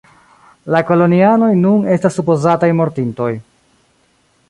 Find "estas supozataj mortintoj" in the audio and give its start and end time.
1.97-3.33